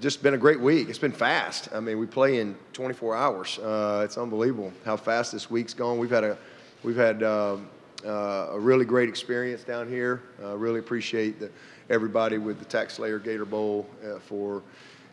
[0.00, 0.88] Just been a great week.
[0.88, 1.68] It's been fast.
[1.74, 3.58] I mean, we play in 24 hours.
[3.58, 5.98] Uh, it's unbelievable how fast this week's gone.
[5.98, 6.38] We've had a,
[6.82, 7.68] we've had um,
[8.02, 10.22] uh, a really great experience down here.
[10.38, 11.50] Really appreciate the,
[11.90, 14.62] everybody with the Tax TaxSlayer Gator Bowl uh, for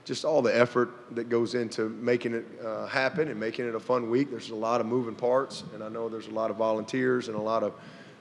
[0.05, 3.79] just all the effort that goes into making it uh, happen and making it a
[3.81, 4.31] fun week.
[4.31, 7.35] There's a lot of moving parts, and I know there's a lot of volunteers and
[7.35, 7.73] a lot of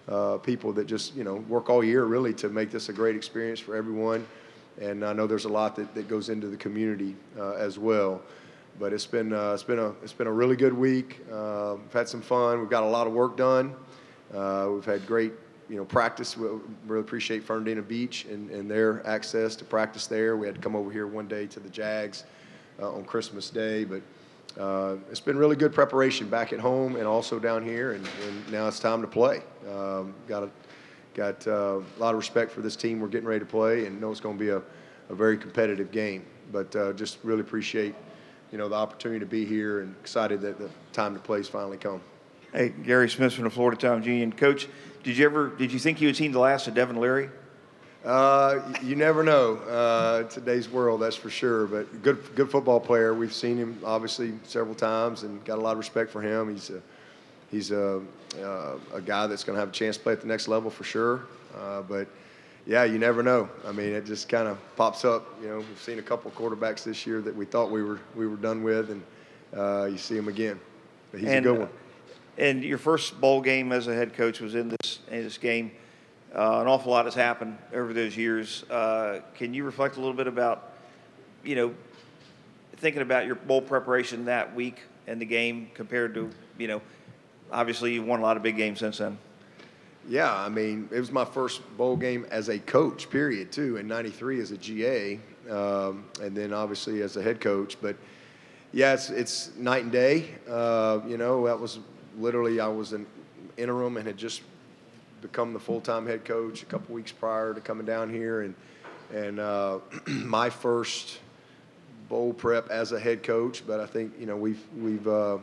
[0.09, 3.15] uh, people that just you know work all year really to make this a great
[3.15, 4.27] experience for everyone
[4.81, 8.23] and I know there's a lot that, that goes into the community uh, as well.
[8.79, 11.21] But it's been uh, it's been a it's been a really good week.
[11.33, 12.61] Uh, we've had some fun.
[12.61, 13.75] We've got a lot of work done.
[14.35, 15.33] Uh, we've had great
[15.71, 16.37] you know practice.
[16.37, 16.49] We
[16.87, 20.37] really appreciate Fernandina Beach and, and their access to practice there.
[20.37, 22.25] We had to come over here one day to the Jags
[22.81, 24.03] uh, on Christmas Day, but.
[24.59, 28.51] Uh, it's been really good preparation back at home and also down here, and, and
[28.51, 29.43] now it's time to play.
[29.71, 30.51] Um, got a
[31.17, 33.99] Got uh, a lot of respect for this team we're getting ready to play and
[33.99, 34.61] know it's going to be a,
[35.09, 36.27] a very competitive game.
[36.53, 37.95] But uh, just really appreciate,
[38.53, 41.49] you know, the opportunity to be here and excited that the time to play has
[41.49, 42.03] finally come.
[42.53, 44.31] Hey, Gary Smith from the Florida Times Union.
[44.31, 44.69] Coach,
[45.05, 47.31] did you ever, did you think you had seen the last of Devin Leary?
[48.05, 51.67] Uh, you never know uh, today's world, that's for sure.
[51.67, 53.15] But good, good football player.
[53.15, 56.51] We've seen him obviously several times and got a lot of respect for him.
[56.53, 56.83] He's a,
[57.51, 58.03] he's a,
[58.41, 60.71] uh, a guy that's going to have a chance to play at the next level
[60.71, 61.27] for sure.
[61.57, 62.09] Uh, but
[62.67, 63.49] yeah, you never know.
[63.65, 65.27] I mean, it just kind of pops up.
[65.41, 68.27] You know, we've seen a couple quarterbacks this year that we thought we were we
[68.27, 69.03] were done with, and
[69.57, 70.59] uh, you see him again.
[71.13, 71.69] But he's and, a good one.
[72.39, 75.71] And your first bowl game as a head coach was in this in this game.
[76.35, 78.65] Uh, an awful lot has happened over those years.
[78.65, 80.73] Uh, can you reflect a little bit about,
[81.43, 81.75] you know,
[82.77, 86.29] thinking about your bowl preparation that week and the game compared to,
[86.59, 86.83] you know,
[87.53, 89.19] obviously you've won a lot of big games since then.
[90.09, 93.89] Yeah, I mean, it was my first bowl game as a coach, period, too, in
[93.89, 95.19] 93 as a GA,
[95.51, 97.77] um, and then obviously as a head coach.
[97.81, 97.97] But
[98.73, 100.31] yeah, it's, it's night and day.
[100.49, 101.81] Uh, you know, that was
[102.19, 103.05] literally, I was an
[103.57, 104.43] interim and had just
[105.23, 108.43] become the full time head coach a couple weeks prior to coming down here.
[108.43, 108.55] And,
[109.13, 111.19] and uh, my first
[112.09, 115.39] bowl prep as a head coach, but I think, you know, we've, we've, uh,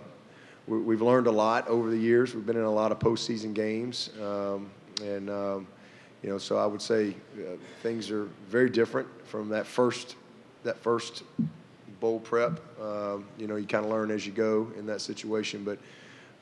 [0.67, 2.33] we've learned a lot over the years.
[2.33, 4.69] We've been in a lot of postseason games, um,
[5.01, 5.67] and um,
[6.21, 10.15] you know, so I would say uh, things are very different from that first
[10.63, 11.23] that first
[11.99, 12.59] bowl prep.
[12.81, 15.79] Um, you know, you kind of learn as you go in that situation, but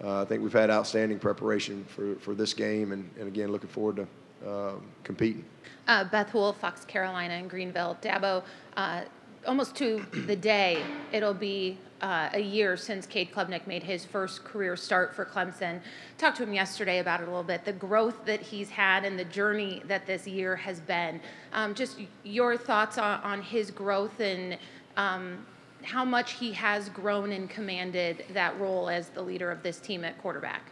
[0.04, 3.70] uh, I think we've had outstanding preparation for, for this game, and, and again, looking
[3.70, 4.08] forward to
[4.48, 4.74] uh,
[5.04, 5.46] competing.
[5.88, 7.98] Uh, Beth Houle, Fox Carolina in Greenville.
[8.02, 8.44] Dabo,
[8.78, 9.02] uh,
[9.47, 14.44] almost to the day, it'll be uh, a year since Cade Klubnik made his first
[14.44, 15.79] career start for Clemson.
[16.18, 19.18] Talked to him yesterday about it a little bit, the growth that he's had and
[19.18, 21.22] the journey that this year has been.
[21.53, 24.57] Um, just your thoughts on, on his growth and
[24.97, 25.46] um,
[25.84, 30.03] how much he has grown and commanded that role as the leader of this team
[30.03, 30.72] at quarterback.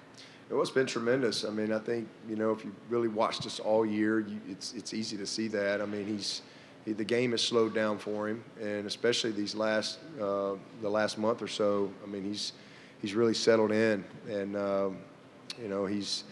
[0.49, 1.45] Well, It's been tremendous.
[1.45, 4.73] I mean, I think you know if you really watched us all year, you, it's
[4.73, 5.79] it's easy to see that.
[5.79, 6.41] I mean, he's
[6.85, 11.17] he, the game has slowed down for him, and especially these last uh, the last
[11.17, 11.91] month or so.
[12.03, 12.53] I mean, he's
[13.01, 14.97] he's really settled in, and um,
[15.61, 16.23] you know he's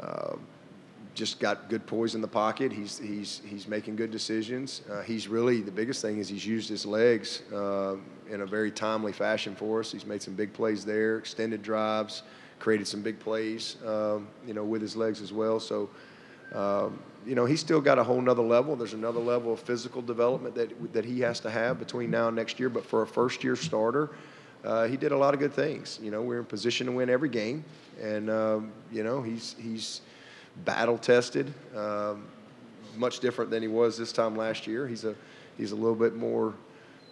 [0.00, 0.36] uh,
[1.14, 2.72] just got good poise in the pocket.
[2.72, 4.82] He's he's he's making good decisions.
[4.90, 7.96] Uh, he's really the biggest thing is he's used his legs uh,
[8.30, 9.92] in a very timely fashion for us.
[9.92, 12.22] He's made some big plays there, extended drives,
[12.58, 15.58] created some big plays, um, you know, with his legs as well.
[15.58, 15.90] So.
[16.54, 18.76] Um, you know, he's still got a whole nother level.
[18.76, 22.36] There's another level of physical development that, that he has to have between now and
[22.36, 22.68] next year.
[22.68, 24.10] But for a first year starter,
[24.64, 25.98] uh, he did a lot of good things.
[26.02, 27.64] You know, we're in position to win every game.
[28.00, 30.02] And, um, you know, he's, he's
[30.64, 32.24] battle tested, um,
[32.96, 34.86] much different than he was this time last year.
[34.86, 35.14] He's a,
[35.58, 36.54] he's a little bit more,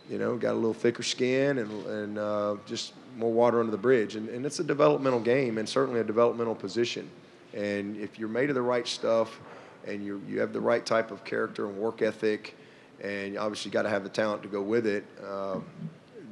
[0.09, 3.78] you know, got a little thicker skin and, and uh, just more water under the
[3.78, 4.16] bridge.
[4.16, 7.11] And, and it's a developmental game and certainly a developmental position.
[7.54, 9.41] And if you're made of the right stuff,
[9.87, 12.56] and you you have the right type of character and work ethic,
[13.03, 15.65] and obviously got to have the talent to go with it, um,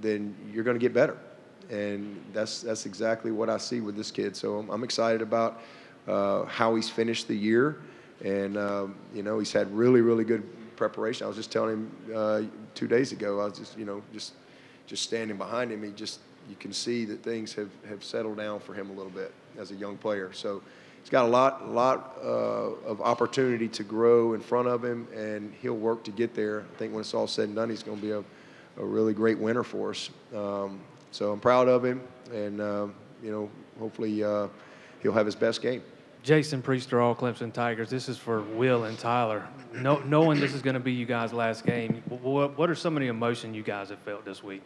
[0.00, 1.16] then you're going to get better.
[1.70, 4.36] And that's that's exactly what I see with this kid.
[4.36, 5.62] So I'm, I'm excited about
[6.08, 7.80] uh, how he's finished the year,
[8.24, 10.42] and um, you know he's had really really good
[10.76, 11.24] preparation.
[11.24, 12.42] I was just telling him uh,
[12.74, 13.40] two days ago.
[13.40, 14.32] I was just you know just
[14.86, 15.82] just standing behind him.
[15.82, 16.18] He just
[16.48, 19.70] you can see that things have, have settled down for him a little bit as
[19.70, 20.32] a young player.
[20.32, 20.60] So
[21.02, 25.52] he's got a lot, lot uh, of opportunity to grow in front of him, and
[25.60, 26.62] he'll work to get there.
[26.62, 28.24] I think when it's all said and done, he's going to be a,
[28.80, 30.10] a really great winner for us.
[30.34, 32.00] Um, so I'm proud of him,
[32.32, 34.48] and um, you know, hopefully uh,
[35.02, 35.82] he'll have his best game.
[36.22, 37.90] Jason Priester, all Clemson Tigers.
[37.90, 39.46] This is for Will and Tyler.
[39.74, 42.96] No, knowing this is going to be you guys' last game, what, what are some
[42.96, 44.62] of the emotion you guys have felt this week?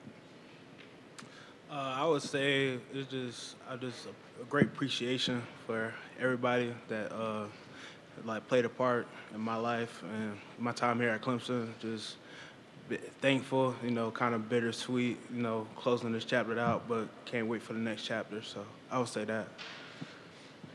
[1.77, 7.13] Uh, I would say it's just I just a, a great appreciation for everybody that
[7.13, 7.45] uh,
[8.25, 11.69] like played a part in my life and my time here at Clemson.
[11.83, 12.17] Just
[13.21, 17.61] thankful, you know, kind of bittersweet, you know, closing this chapter out, but can't wait
[17.61, 18.41] for the next chapter.
[18.41, 19.47] So I would say that.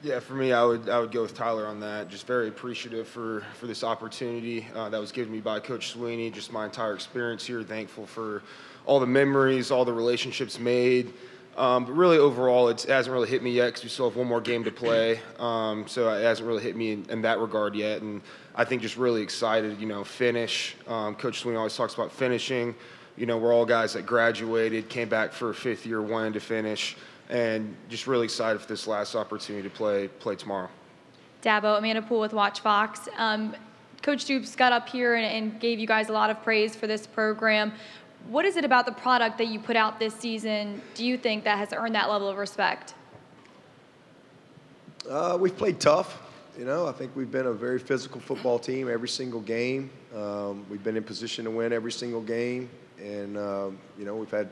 [0.03, 2.07] Yeah, for me, I would I would go with Tyler on that.
[2.07, 6.33] Just very appreciative for for this opportunity uh, that was given me by Coach Swinney.
[6.33, 7.61] Just my entire experience here.
[7.61, 8.41] Thankful for
[8.87, 11.13] all the memories, all the relationships made.
[11.55, 14.25] Um, but really, overall, it hasn't really hit me yet because we still have one
[14.25, 15.19] more game to play.
[15.37, 18.01] Um, so it hasn't really hit me in, in, that regard yet.
[18.01, 18.21] And
[18.55, 20.77] I think just really excited, you know, finish.
[20.87, 22.73] Um, Coach Swinney always talks about finishing.
[23.17, 26.39] You know, we're all guys that graduated, came back for a fifth year, wanted to
[26.39, 26.95] finish
[27.31, 30.69] and just really excited for this last opportunity to play play tomorrow.
[31.41, 33.09] Dabo, Amanda Poole with WACH Fox.
[33.17, 33.55] Um,
[34.03, 36.87] Coach Stoops got up here and, and, gave you guys a lot of praise for
[36.87, 37.73] this program.
[38.29, 40.81] What is it about the product that you put out this season?
[40.93, 42.93] Do you think that has earned that level of respect?
[45.09, 46.21] Uh, we've played tough.
[46.57, 49.89] You know, I think we've been a very physical football team every single game.
[50.15, 52.69] Um, we've been in position to win every single game,
[52.99, 54.49] and uh, you know we've had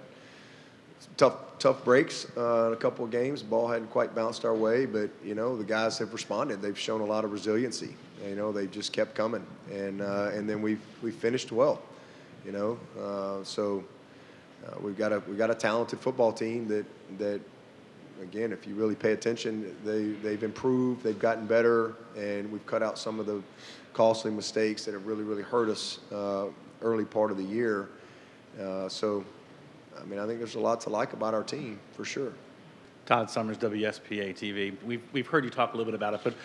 [1.18, 3.44] tough tough breaks uh, in a couple of games.
[3.44, 6.62] Ball hadn't quite bounced our way, but you know the guys have responded.
[6.62, 7.96] They've shown a lot of resiliency.
[8.28, 11.82] You know they just kept coming, and uh, and then we we finished well.
[12.46, 13.84] You know, uh, so
[14.66, 16.86] uh, we've got a we got a talented football team that
[17.18, 17.42] that
[18.22, 22.84] again, if you really pay attention, they they've improved, they've gotten better, and we've cut
[22.84, 23.42] out some of the
[23.94, 26.46] costly mistakes that have really really hurt us uh,
[26.82, 27.90] early part of the year.
[28.60, 29.24] Uh, so
[30.02, 32.34] I mean, I think there's a lot to like about our team for sure.
[33.06, 34.76] Todd Summers, WSPA TV.
[34.84, 36.36] We've, we've heard you talk a little bit about it, but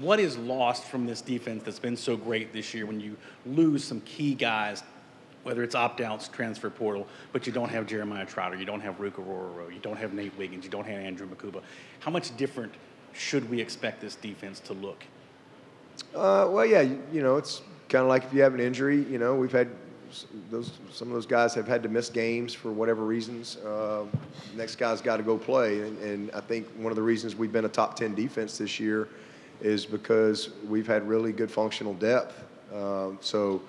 [0.00, 3.82] what is lost from this defense that's been so great this year when you lose
[3.82, 4.82] some key guys,
[5.44, 8.98] whether it's opt outs, transfer portal, but you don't have Jeremiah Trotter, you don't have
[8.98, 11.62] Ruke Orhorhoro, you don't have Nate Wiggins, you don't have Andrew Mukuba?
[12.00, 12.74] How much different
[13.14, 15.04] should we expect this defense to look?
[16.14, 19.04] Uh, well, yeah, you, you know, it's kind of like if you have an injury,
[19.04, 19.70] you know, we've had
[20.50, 23.56] those some of those guys have had to miss games for whatever reasons.
[23.56, 24.04] Uh,
[24.54, 27.52] next guy's got to go play, and, and, I think one of the reasons we've
[27.52, 29.08] been a top ten defense this year
[29.60, 32.42] is because we've had really good functional depth.
[32.72, 33.62] Uh, so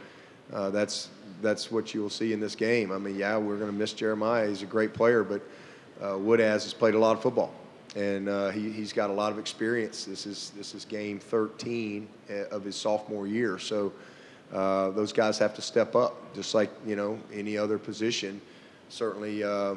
[0.53, 1.09] uh, that's
[1.41, 2.91] that's what you will see in this game.
[2.91, 4.47] I mean, yeah, we're going to miss Jeremiah.
[4.47, 5.41] He's a great player, but
[6.01, 7.53] uh, Woodaz has played a lot of football,
[7.95, 10.05] and uh, he, he's got a lot of experience.
[10.05, 13.91] This is this is game 13 uh, of his sophomore year, so.
[14.53, 18.39] Uh, those guys have to step up, just like you know any other position.
[18.89, 19.75] Certainly, uh,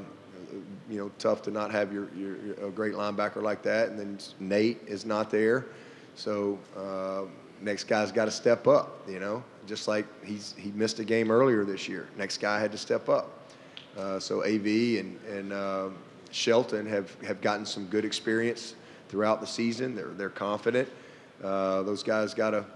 [0.89, 3.99] you know, tough to not have your, your, your, a great linebacker like that, and
[3.99, 5.67] then Nate is not there,
[6.15, 7.23] so uh,
[7.63, 9.09] next guy's got to step up.
[9.09, 12.09] You know, just like he's he missed a game earlier this year.
[12.17, 13.51] Next guy had to step up.
[13.97, 15.89] Uh, so Av and and uh,
[16.31, 18.75] Shelton have have gotten some good experience
[19.09, 19.95] throughout the season.
[19.95, 20.89] They're they're confident.
[21.41, 22.67] those guys got to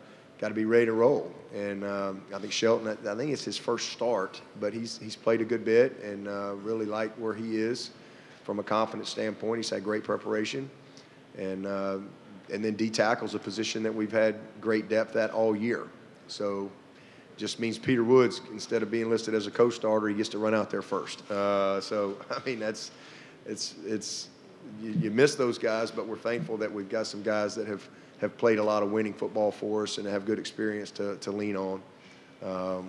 [0.43, 1.33] got to be ready to roll.
[1.55, 5.41] And um, I think Shelton, I think it's his first start, but he's he's played
[5.41, 7.91] a good bit and uh, really like where he is
[8.43, 9.59] from a confidence standpoint.
[9.59, 10.69] He's had great preparation,
[11.39, 11.99] and uh,
[12.53, 15.87] and then D tackle's a position that we've had great depth at all year.
[16.27, 16.69] So
[17.37, 20.55] just means Peter Woods, instead of being listed as a co-starter, he gets to run
[20.57, 21.23] out there first.
[21.31, 22.91] Uh, so I mean that's
[23.47, 24.29] it's it's
[24.83, 27.89] you, you miss those guys, but we're thankful that we've got some guys that have
[28.23, 31.31] have played a lot of winning football for us and have good experience to, to
[31.31, 31.83] lean on
[32.43, 32.89] um,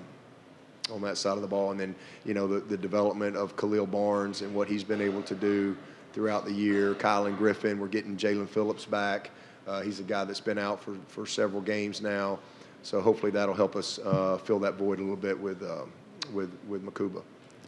[0.92, 1.72] on that side of the ball.
[1.72, 5.24] And then, you know, the, the development of Khalil Barnes and what he's been able
[5.24, 5.76] to do
[6.14, 6.94] throughout the year.
[6.94, 9.32] Kylan Griffin, we're getting Jalen Phillips back.
[9.68, 12.38] Uh, he's a guy that's been out for, for several games now.
[12.84, 15.86] So hopefully that'll help us uh, fill that void a little bit with, uh,
[16.32, 17.24] with, with Mukuba.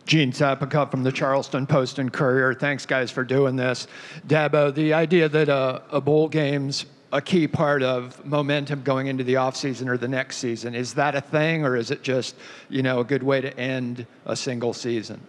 [0.05, 2.53] Gene Sapakoff from the Charleston Post and Courier.
[2.53, 3.87] Thanks, guys, for doing this.
[4.27, 9.23] Dabo, the idea that uh, a bowl game's a key part of momentum going into
[9.23, 10.75] the offseason or the next season.
[10.75, 12.35] Is that a thing, or is it just,
[12.67, 15.21] you know, a good way to end a single season?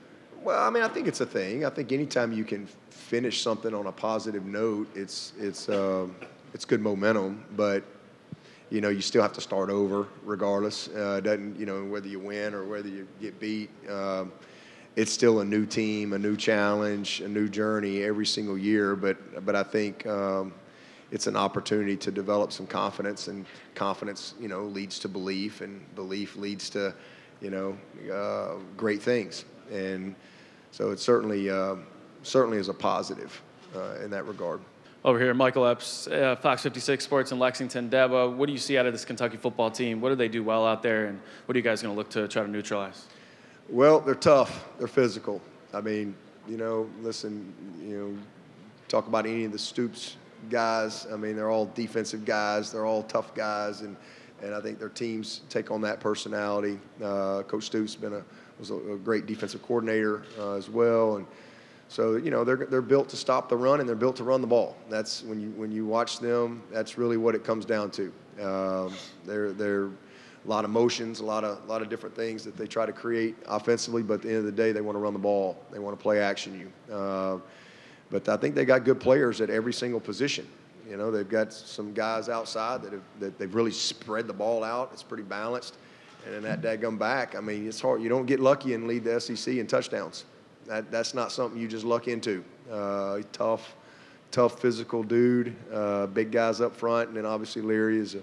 [0.43, 1.64] Well, I mean, I think it's a thing.
[1.64, 6.09] I think anytime you can finish something on a positive note, it's it's uh,
[6.55, 7.45] it's good momentum.
[7.55, 7.85] But
[8.69, 10.88] you know, you still have to start over regardless.
[10.88, 13.71] Uh, doesn't you know whether you win or whether you get beat.
[13.88, 14.33] Um,
[14.97, 18.97] it's still a new team, a new challenge, a new journey every single year.
[18.97, 20.05] But but I think.
[20.05, 20.52] Um,
[21.11, 25.81] it's an opportunity to develop some confidence, and confidence, you know, leads to belief, and
[25.95, 26.95] belief leads to,
[27.41, 27.77] you know,
[28.13, 29.45] uh, great things.
[29.71, 30.15] And
[30.73, 31.77] so it certainly, uh,
[32.23, 33.41] certainly is a positive
[33.75, 34.61] uh, in that regard.
[35.05, 37.89] Over here, Michael Epps, uh, Fox 56 Sports in Lexington.
[37.89, 40.01] Dabo, what do you see out of this Kentucky football team?
[40.01, 42.11] What do they do well out there, and what are you guys going to look
[42.11, 43.07] to try to neutralize?
[43.69, 44.67] Well, they're tough.
[44.79, 45.41] They're physical.
[45.73, 46.17] I mean,
[46.49, 48.19] you know, listen, you know,
[48.89, 50.17] talk about any of the Stoops
[50.49, 51.07] guys.
[51.12, 52.73] I mean, they're all defensive guys.
[52.73, 53.97] They're all tough guys, and
[54.43, 56.79] and I think their teams take on that personality.
[57.03, 58.23] Uh, Coach Stoops been a
[58.59, 61.26] was a, a great defensive coordinator uh, as well, and
[61.88, 64.41] so you know they're they're built to stop the run and they're built to run
[64.41, 64.76] the ball.
[64.88, 66.62] That's when you when you watch them.
[66.73, 68.12] That's really what it comes down to.
[68.43, 72.45] Um, they're they're a lot of motions, a lot of a lot of different things
[72.45, 74.03] that they try to create offensively.
[74.03, 75.57] But at the end of the day, they want to run the ball.
[75.73, 76.95] They want to play action you.
[76.95, 77.38] Uh,
[78.11, 80.47] but I think they got good players at every single position.
[80.89, 84.63] You know, they've got some guys outside that have that they've really spread the ball
[84.63, 84.91] out.
[84.93, 85.77] It's pretty balanced.
[86.25, 88.03] And then that daggum back, I mean, it's hard.
[88.03, 90.25] You don't get lucky and lead the SEC in touchdowns.
[90.67, 92.45] That, that's not something you just luck into.
[92.71, 93.77] Uh, tough,
[94.33, 98.23] tough physical dude, uh, big guys up front, and then obviously Leary is a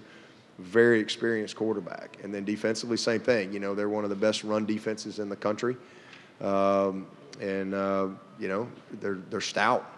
[0.58, 2.18] very experienced quarterback.
[2.22, 3.54] And then defensively, same thing.
[3.54, 5.76] You know, they're one of the best run defenses in the country,
[6.42, 7.06] um,
[7.40, 8.68] and uh, you know
[9.00, 9.90] they're they're stout.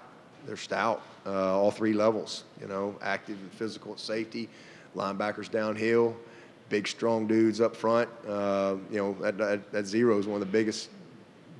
[0.47, 2.45] They're stout, uh, all three levels.
[2.61, 4.49] You know, active and physical at safety,
[4.95, 6.16] linebackers downhill,
[6.69, 8.09] big strong dudes up front.
[8.26, 10.90] Uh, you know, that, that, that zero is one of the biggest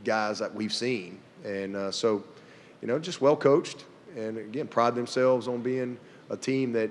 [0.05, 1.19] guys that we've seen.
[1.45, 2.25] And uh, so,
[2.81, 3.85] you know, just well coached,
[4.17, 5.99] and again, pride themselves on being
[6.31, 6.91] a team that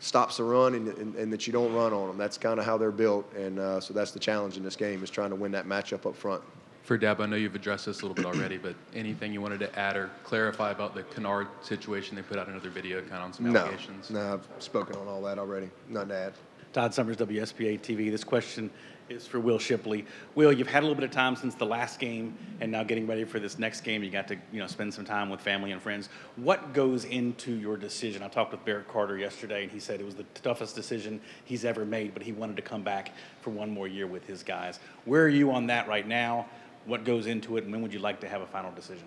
[0.00, 2.18] stops the run and, and, and that you don't run on them.
[2.18, 5.02] That's kind of how they're built, and uh, so that's the challenge in this game
[5.02, 6.42] is trying to win that matchup up front.
[6.84, 9.60] For Deb, I know you've addressed this a little bit already, but anything you wanted
[9.60, 12.14] to add or clarify about the Kennard situation?
[12.14, 14.10] They put out another video kind of on some No, allegations.
[14.10, 15.70] no, I've spoken on all that already.
[15.88, 16.32] Nothing to add.
[16.74, 18.10] Todd Summers, WSPA TV.
[18.10, 18.68] This question
[19.08, 20.04] is for Will Shipley.
[20.34, 23.06] Will, you've had a little bit of time since the last game, and now getting
[23.06, 24.02] ready for this next game.
[24.02, 26.10] You got to, you know, spend some time with family and friends.
[26.36, 28.22] What goes into your decision?
[28.22, 31.64] I talked with Barrett Carter yesterday, and he said it was the toughest decision he's
[31.64, 34.80] ever made, but he wanted to come back for one more year with his guys.
[35.06, 36.46] Where are you on that right now?
[36.86, 39.04] What goes into it, and when would you like to have a final decision?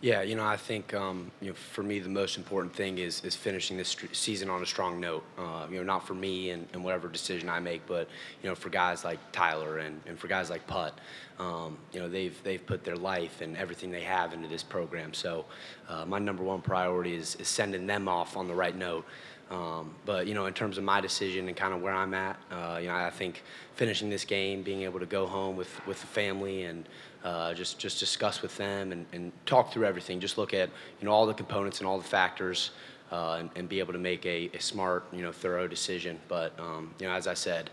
[0.00, 3.22] Yeah, you know, I think um, you know, for me, the most important thing is
[3.24, 5.22] is finishing this str- season on a strong note.
[5.38, 8.08] Uh, you know, not for me and, and whatever decision I make, but
[8.42, 10.98] you know, for guys like Tyler and, and for guys like Putt.
[11.38, 15.14] Um, you know, they've they've put their life and everything they have into this program.
[15.14, 15.44] So,
[15.88, 19.04] uh, my number one priority is, is sending them off on the right note.
[19.50, 22.38] Um, but you know, in terms of my decision and kind of where I'm at,
[22.52, 23.42] uh, you know, I think
[23.80, 26.86] finishing this game, being able to go home with with the family and
[27.24, 30.20] uh, just just discuss with them and, and talk through everything.
[30.20, 30.68] Just look at
[31.00, 32.72] you know all the components and all the factors,
[33.10, 36.20] uh, and, and be able to make a, a smart, you know, thorough decision.
[36.28, 37.70] But um, you know, as I said,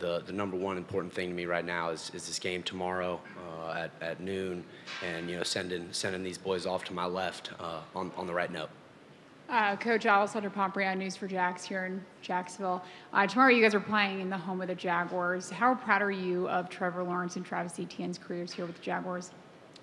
[0.00, 3.20] the the number one important thing to me right now is, is this game tomorrow
[3.46, 4.64] uh, at, at noon,
[5.04, 8.34] and you know, sending sending these boys off to my left uh, on on the
[8.34, 8.70] right note.
[9.48, 12.82] Uh, Coach Alessandro Pompriano, News for Jax here in Jacksonville.
[13.12, 15.50] Uh, tomorrow, you guys are playing in the home of the Jaguars.
[15.50, 19.30] How proud are you of Trevor Lawrence and Travis Etienne's careers here with the Jaguars?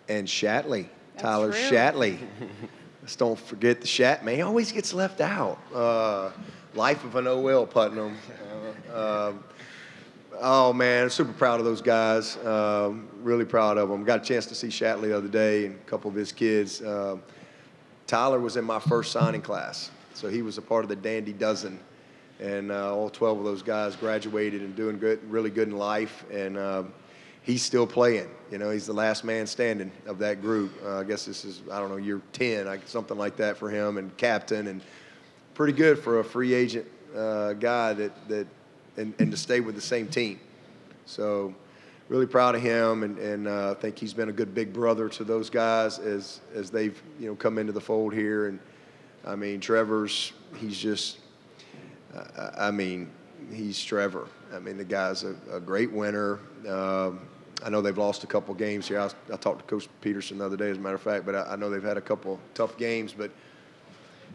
[0.10, 1.62] And Shatley, That's Tyler true.
[1.62, 2.20] Shatley.
[3.02, 4.36] Let's don't forget the Shat man.
[4.36, 5.60] He always gets left out.
[5.74, 6.32] Uh,
[6.74, 8.18] Life of an OL Putnam.
[8.94, 9.44] Um,
[10.40, 12.38] oh man, super proud of those guys.
[12.46, 14.04] Um, really proud of them.
[14.06, 16.82] Got a chance to see Shatley the other day and a couple of his kids.
[16.82, 17.22] Um,
[18.12, 21.32] Tyler was in my first signing class, so he was a part of the Dandy
[21.32, 21.80] Dozen,
[22.42, 26.26] and uh, all 12 of those guys graduated and doing good, really good in life,
[26.30, 26.94] and um,
[27.42, 28.28] he's still playing.
[28.52, 30.74] You know, he's the last man standing of that group.
[30.84, 33.70] Uh, I guess this is I don't know year 10, like, something like that for
[33.70, 34.82] him, and captain, and
[35.54, 38.48] pretty good for a free agent uh, guy that that
[38.98, 40.38] and, and to stay with the same team.
[41.06, 41.56] So
[42.12, 45.08] really proud of him, and, and uh, I think he's been a good big brother
[45.08, 48.48] to those guys as as they've you know come into the fold here.
[48.48, 48.60] And
[49.26, 51.20] I mean, Trevor's he's just,
[52.14, 53.10] uh, I mean,
[53.54, 54.28] he's Trevor.
[54.54, 56.40] I mean, the guy's a, a great winner.
[56.68, 57.22] Um,
[57.64, 59.00] I know they've lost a couple games here.
[59.00, 61.34] I, I talked to Coach Pederson the other day, as a matter of fact, but
[61.34, 63.32] I, I know they've had a couple tough games, but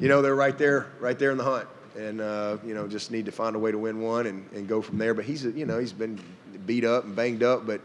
[0.00, 3.10] you know they're right there, right there in the hunt, and uh, you know just
[3.10, 5.12] need to find a way to win one and, and go from there.
[5.12, 6.18] But he's you know he's been
[6.64, 7.80] beat up and banged up, but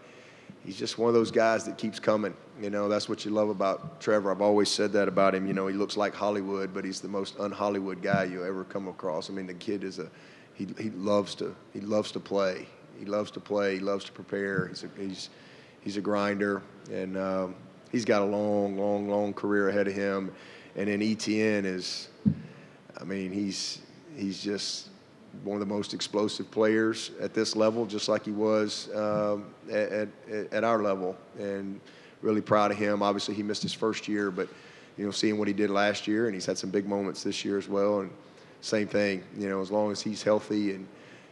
[0.66, 2.34] he's just one of those guys that keeps coming.
[2.62, 4.32] You know that's what you love about Trevor.
[4.32, 5.48] I've always said that about him.
[5.48, 8.88] You know he looks like Hollywood, but he's the most un-Hollywood guy you'll ever come
[8.88, 9.30] across.
[9.30, 10.08] I mean the kid is a
[10.54, 12.68] he, he loves to he loves to play.
[13.00, 13.76] He loves to play.
[13.76, 14.68] He loves to prepare.
[14.68, 15.30] He's a, he's
[15.82, 16.62] he's a grinder,
[16.92, 17.56] and um,
[17.92, 20.32] he's got a long, long, long career ahead of him.
[20.76, 22.10] And then Etienne is,
[23.00, 23.82] I mean, he's
[24.16, 24.91] he's just
[25.44, 29.92] one of the most explosive players at this level, just like he was um, at,
[29.92, 30.10] at
[30.52, 31.16] at our level.
[31.40, 31.80] And
[32.22, 33.02] really proud of him.
[33.02, 34.48] Obviously, he missed his first year, but
[34.98, 37.44] you know, seeing what he did last year, and he's had some big moments this
[37.44, 38.02] year as well.
[38.02, 38.12] And
[38.62, 40.88] same thing, you know, as long as he's healthy and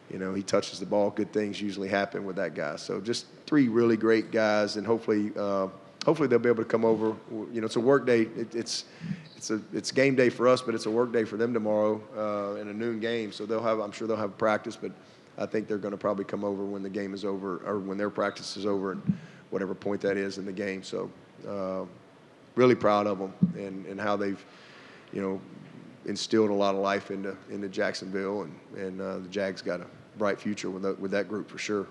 [0.09, 2.75] you know he touches the ball, good things usually happen with that guy.
[2.77, 5.67] So just three really great guys, and hopefully, uh,
[6.05, 7.15] hopefully they'll be able to come over.
[7.51, 8.21] You know, it's a work day.
[8.21, 8.85] It, it's
[9.35, 12.01] it's a it's game day for us, but it's a work day for them tomorrow
[12.17, 13.31] uh, in a noon game.
[13.31, 14.91] So they'll have, I'm sure they'll have practice, but
[15.37, 17.97] I think they're going to probably come over when the game is over or when
[17.97, 19.17] their practice is over, and
[19.49, 20.83] whatever point that is in the game.
[20.83, 21.09] So.
[21.47, 21.85] Uh,
[22.55, 24.43] really proud of them and, and how they've,
[25.13, 25.39] you know,
[26.05, 29.87] instilled a lot of life into into Jacksonville, and and uh, the Jags got a
[30.17, 31.87] bright future with with that group for sure.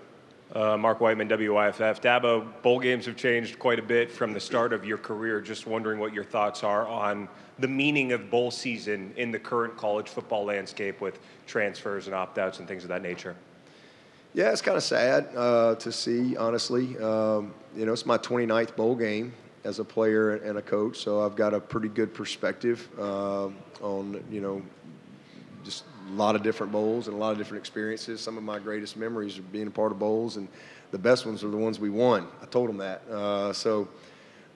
[0.53, 2.01] Uh, Mark Whiteman, WIFF.
[2.01, 5.41] Dabo, bowl games have changed quite a bit from the start of your career.
[5.41, 7.29] Just wondering what your thoughts are on
[7.59, 12.39] the meaning of bowl season in the current college football landscape with transfers and opt
[12.39, 13.35] outs and things of that nature.
[14.33, 16.97] Yeah, it's kind of sad uh, to see, honestly.
[16.97, 21.23] Um, you know, it's my 29th bowl game as a player and a coach, so
[21.23, 23.49] I've got a pretty good perspective uh,
[23.81, 24.61] on you know
[25.63, 28.21] just a lot of different bowls and a lot of different experiences.
[28.21, 30.47] Some of my greatest memories are being a part of bowls, and
[30.91, 32.27] the best ones are the ones we won.
[32.41, 33.07] I told them that.
[33.09, 33.87] Uh, so,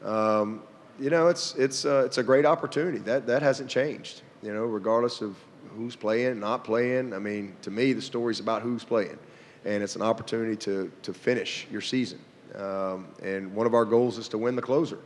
[0.04, 0.64] um,
[1.00, 3.00] you know, it's it's uh, it's a great opportunity.
[3.00, 4.22] That that hasn't changed.
[4.42, 5.36] You know, regardless of
[5.76, 7.14] who's playing, not playing.
[7.14, 9.18] I mean, to me, the story's about who's playing,
[9.66, 12.20] and it's an opportunity to to finish your season.
[12.56, 15.00] Um, and one of our goals is to win the closer.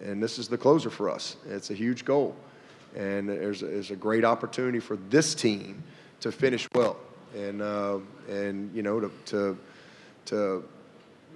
[0.00, 1.36] And this is the closer for us.
[1.48, 2.36] It's a huge goal.
[2.96, 5.82] And there's a, there's a great opportunity for this team
[6.20, 6.96] to finish well.
[7.36, 7.98] And, uh,
[8.28, 9.58] and you know, to, to,
[10.26, 10.64] to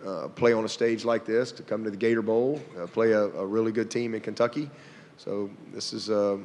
[0.07, 3.13] uh, play on a stage like this, to come to the Gator Bowl, uh, play
[3.13, 4.71] a, a, really good team in Kentucky.
[5.19, 6.39] So this is, uh,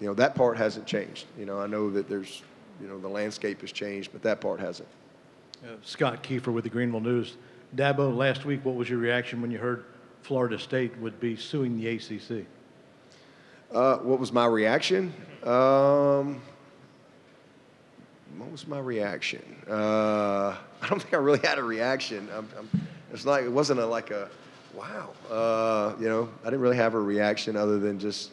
[0.00, 1.26] you know, that part hasn't changed.
[1.38, 2.42] You know, I know that there's,
[2.80, 4.88] you know, the landscape has changed, but that part hasn't.
[5.64, 7.36] Uh, Scott Keepfer with the Greenville News.
[7.74, 9.84] Dabo, last week, what was your reaction when you heard
[10.22, 12.46] Florida State would be suing the ACC?
[13.72, 15.12] Uh, what was my reaction?
[15.42, 16.40] Um,
[18.38, 19.42] what was my reaction?
[19.68, 22.28] Uh, I don't think I really had a reaction.
[22.34, 24.30] I'm, I'm, it's like it wasn't a, like a
[24.74, 25.10] wow.
[25.30, 28.30] Uh, you know, I didn't really have a reaction other than just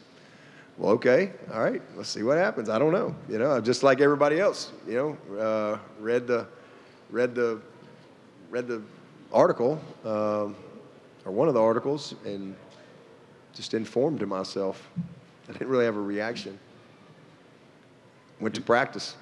[0.77, 2.67] well, okay, all right, let's see what happens.
[2.67, 3.15] I don't know.
[3.29, 4.73] You know, just like everybody else.
[4.85, 6.47] You know, uh, read the
[7.09, 7.61] read the
[8.49, 8.81] read the
[9.31, 10.55] article, um,
[11.25, 12.55] or one of the articles, and
[13.53, 14.89] just informed myself.
[15.47, 16.57] I didn't really have a reaction.
[18.39, 19.15] Went to practice.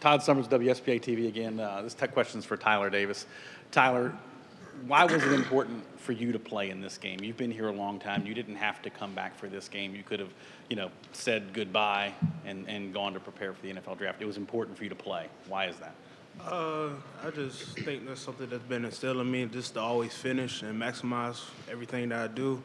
[0.00, 1.60] Todd Summers, WSPA TV again.
[1.60, 3.26] Uh, this tech question's for Tyler Davis.
[3.70, 4.12] Tyler,
[4.86, 7.20] why was it important for you to play in this game?
[7.22, 8.24] You've been here a long time.
[8.24, 9.94] You didn't have to come back for this game.
[9.94, 10.32] You could have,
[10.70, 12.14] you know, said goodbye
[12.46, 14.22] and, and gone to prepare for the NFL draft.
[14.22, 15.26] It was important for you to play.
[15.48, 15.94] Why is that?
[16.40, 16.90] Uh,
[17.22, 20.80] I just think that's something that's been instilled in me, just to always finish and
[20.80, 22.62] maximize everything that I do.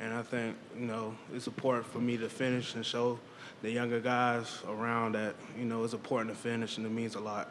[0.00, 3.18] And I think, you know, it's important for me to finish and show
[3.62, 7.20] the younger guys around that, you know, it's important to finish and it means a
[7.20, 7.48] lot.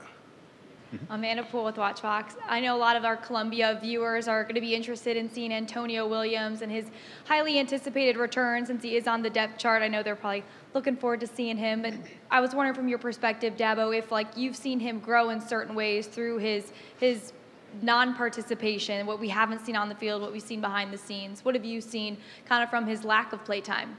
[0.93, 1.11] Mm-hmm.
[1.11, 2.35] Amanda Poole with WACH Fox.
[2.47, 5.51] I know a lot of our Columbia viewers are going to be interested in seeing
[5.51, 6.91] Antonio Williams and his
[7.25, 9.81] highly anticipated return since he is on the depth chart.
[9.81, 10.43] I know they're probably
[10.75, 11.85] looking forward to seeing him.
[11.85, 15.41] And I was wondering from your perspective, Dabo, if like you've seen him grow in
[15.41, 17.33] certain ways through his his
[17.81, 21.43] non-participation, what we haven't seen on the field, what we've seen behind the scenes.
[21.43, 23.97] What have you seen kind of from his lack of play time?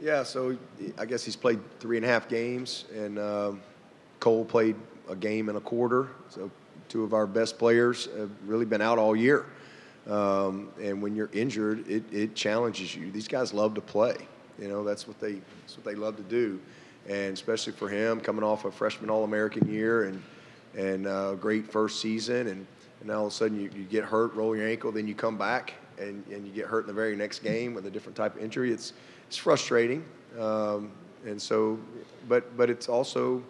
[0.00, 0.56] Yeah, so
[0.98, 3.52] I guess he's played three and a half games, and uh,
[4.20, 4.76] Cole played
[5.08, 6.08] a game and a quarter.
[6.28, 6.50] So
[6.88, 9.46] two of our best players have really been out all year.
[10.08, 13.10] Um, and when you're injured, it, it challenges you.
[13.10, 14.16] These guys love to play.
[14.58, 16.60] You know, that's what they that's what they love to do,
[17.08, 20.22] and especially for him coming off a freshman All-American year and
[20.76, 22.66] and uh, great first season, and,
[23.00, 25.38] and all of a sudden you, you get hurt, roll your ankle, then you come
[25.38, 28.36] back and, and you get hurt in the very next game with a different type
[28.36, 28.72] of injury.
[28.72, 28.92] It's
[29.26, 30.04] it's frustrating,
[30.38, 30.90] um,
[31.24, 31.78] and so,
[32.28, 33.42] but but it's also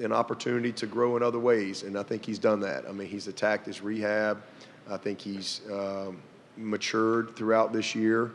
[0.00, 2.84] an opportunity to grow in other ways, and I think he's done that.
[2.88, 4.42] I mean, he's attacked his rehab.
[4.90, 6.20] I think he's um,
[6.56, 8.32] matured throughout this year.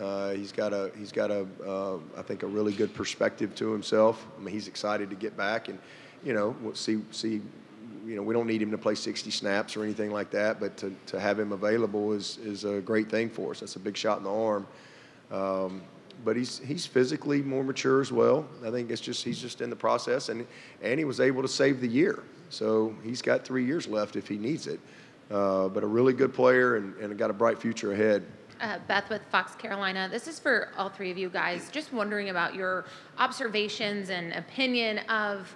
[0.00, 3.72] Uh, he's got a he's got a uh, I think a really good perspective to
[3.72, 4.26] himself.
[4.36, 5.78] I mean, he's excited to get back, and
[6.24, 7.40] you know, we'll see see.
[8.06, 10.78] You know, we don't need him to play 60 snaps or anything like that, but
[10.78, 13.60] to, to have him available is is a great thing for us.
[13.60, 14.66] That's a big shot in the arm.
[15.30, 15.82] Um,
[16.24, 18.46] but he's he's physically more mature as well.
[18.64, 20.46] I think it's just he's just in the process, and
[20.82, 24.26] and he was able to save the year, so he's got three years left if
[24.26, 24.80] he needs it.
[25.30, 28.24] Uh, but a really good player and, and got a bright future ahead.
[28.60, 30.08] Uh, Beth with Fox Carolina.
[30.10, 31.68] This is for all three of you guys.
[31.70, 32.86] Just wondering about your
[33.18, 35.54] observations and opinion of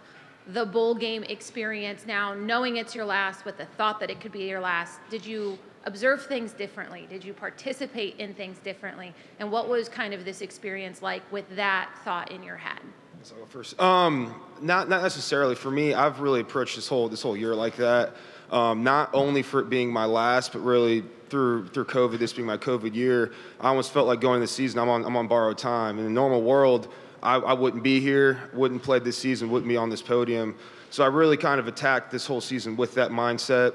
[0.49, 4.33] the bowl game experience now, knowing it's your last, with the thought that it could
[4.33, 5.01] be your last.
[5.11, 7.07] Did you observe things differently?
[7.09, 9.15] Did you participate in things differently?
[9.39, 12.81] And what was kind of this experience like with that thought in your head?
[13.23, 13.81] So first.
[13.81, 15.95] Um, not not necessarily for me.
[15.95, 18.17] I've really approached this whole this whole year like that.
[18.51, 22.47] Um, not only for it being my last, but really through through COVID, this being
[22.47, 24.81] my COVID year, I almost felt like going this season.
[24.81, 26.01] I'm on I'm on borrowed time.
[26.01, 29.77] In a normal world, I, I wouldn't be here, wouldn't play this season, wouldn't be
[29.77, 30.57] on this podium.
[30.91, 33.75] So I really kind of attacked this whole season with that mindset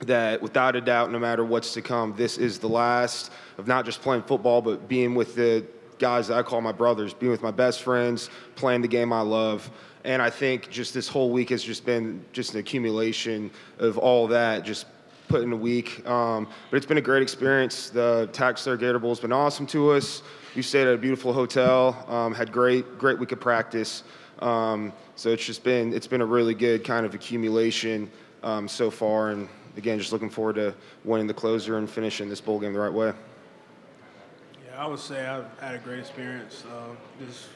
[0.00, 3.84] that without a doubt, no matter what's to come, this is the last of not
[3.84, 5.64] just playing football, but being with the
[5.98, 9.22] guys that I call my brothers, being with my best friends, playing the game I
[9.22, 9.68] love.
[10.04, 14.28] And I think just this whole week has just been just an accumulation of all
[14.28, 14.86] that, just
[15.26, 16.06] put in a week.
[16.08, 17.90] Um, but it's been a great experience.
[17.90, 20.22] The TaxSlayer Gator Bowl has been awesome to us.
[20.56, 24.02] We stayed at a beautiful hotel, um, had great, great week of practice.
[24.40, 28.10] Um, so it's just been, it's been a really good kind of accumulation
[28.42, 29.30] um, so far.
[29.30, 32.80] And again, just looking forward to winning the closer and finishing this bowl game the
[32.80, 33.12] right way.
[34.66, 36.64] Yeah, I would say I've had a great experience.
[36.64, 37.46] Uh, just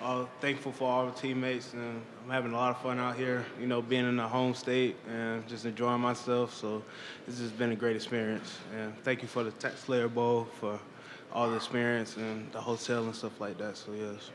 [0.00, 3.44] uh, thankful for all the teammates, and I'm having a lot of fun out here.
[3.60, 6.54] You know, being in the home state and just enjoying myself.
[6.54, 6.82] So
[7.26, 8.58] this has been a great experience.
[8.76, 10.80] And thank you for the TaxSlayer Bowl for
[11.32, 13.76] all the experience and the hotel and stuff like that.
[13.76, 14.30] So yes.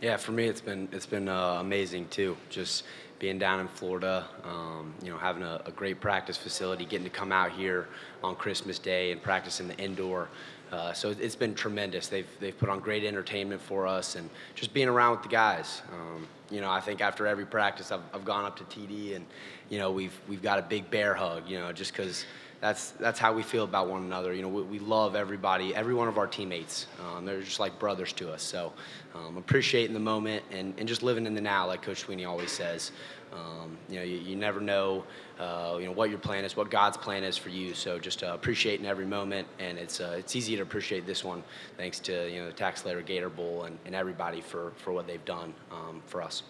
[0.00, 2.36] Yeah, for me, it's been it's been uh, amazing too.
[2.48, 2.84] Just
[3.18, 7.10] being down in Florida, um, you know, having a, a, great practice facility, getting to
[7.10, 7.86] come out here
[8.24, 10.28] on Christmas Day and practice in the indoor.
[10.72, 12.08] Uh, so it's been tremendous.
[12.08, 15.82] They've they've put on great entertainment for us, and just being around with the guys.
[15.92, 19.26] Um, you know, I think after every practice, I've, I've gone up to TD, and
[19.68, 21.48] you know, we've we've got a big bear hug.
[21.48, 22.24] You know, just because
[22.60, 24.34] that's that's how we feel about one another.
[24.34, 26.86] You know, we, we love everybody, every one of our teammates.
[27.00, 28.42] Um, they're just like brothers to us.
[28.42, 28.72] So
[29.14, 32.52] um, appreciating the moment and, and just living in the now, like Coach Swinney always
[32.52, 32.92] says.
[33.32, 35.04] Um, you know, you, you never know,
[35.38, 37.74] uh, you know, what your plan is, what God's plan is for you.
[37.74, 41.42] So just uh, appreciating every moment, and it's uh, it's easy to appreciate this one,
[41.76, 45.24] thanks to you know the TaxSlayer Gator Bowl and, and everybody for for what they've
[45.24, 46.42] done um, for us.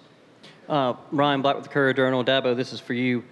[0.69, 2.25] Uh, Ryan Black with the Courier Journal.
[2.25, 3.23] Dabo, this is for you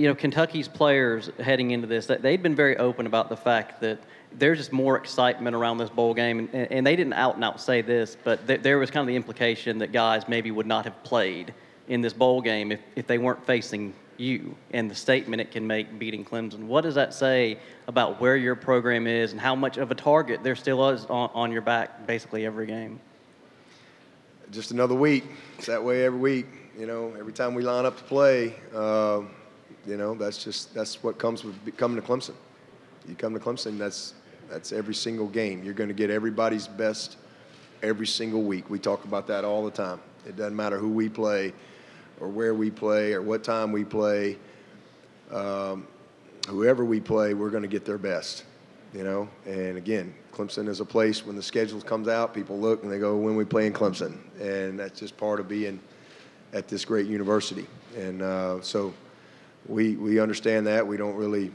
[0.00, 3.98] you know, Kentucky's players heading into this, they'd been very open about the fact that
[4.32, 6.48] there's just more excitement around this bowl game.
[6.54, 9.08] And, and they didn't out and out say this, but th- there was kind of
[9.08, 11.52] the implication that guys maybe would not have played
[11.88, 15.66] in this bowl game if, if they weren't facing you and the statement it can
[15.66, 16.64] make beating Clemson.
[16.64, 20.42] What does that say about where your program is and how much of a target
[20.42, 23.00] there still is on, on your back basically every game?
[24.50, 25.24] Just another week.
[25.58, 26.46] It's that way every week.
[26.78, 29.22] You know, every time we line up to play, uh,
[29.86, 32.34] you know, that's just that's what comes with coming to Clemson.
[33.08, 34.14] You come to Clemson, that's
[34.48, 35.62] that's every single game.
[35.62, 37.16] You're going to get everybody's best
[37.82, 38.68] every single week.
[38.68, 40.00] We talk about that all the time.
[40.26, 41.52] It doesn't matter who we play,
[42.20, 44.36] or where we play, or what time we play.
[45.30, 45.86] Um,
[46.48, 48.44] whoever we play, we're going to get their best.
[48.92, 52.82] You know, and again, Clemson is a place when the schedule comes out, people look
[52.82, 55.78] and they go, "When we play in Clemson," and that's just part of being
[56.52, 57.66] at this great university.
[57.96, 58.92] And uh, so
[59.66, 60.86] we we understand that.
[60.86, 61.52] We don't really.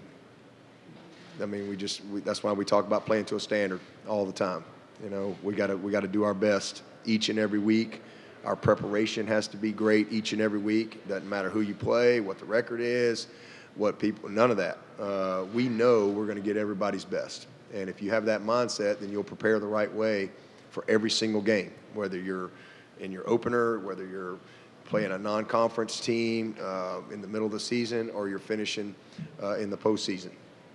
[1.42, 4.26] I mean, we just we, that's why we talk about playing to a standard all
[4.26, 4.64] the time.
[5.04, 8.02] You know, we got to we got to do our best each and every week.
[8.46, 11.08] Our preparation has to be great each and every week.
[11.08, 13.28] Doesn't matter who you play, what the record is,
[13.76, 14.30] what people.
[14.30, 14.78] None of that.
[15.00, 19.00] Uh, we know we're going to get everybody's best, and if you have that mindset,
[19.00, 20.30] then you'll prepare the right way
[20.70, 22.52] for every single game, whether you're
[23.00, 24.38] in your opener, whether you're
[24.86, 28.96] playing a non-conference team uh, in the middle of the season, or you're finishing
[29.42, 30.32] uh, in the postseason.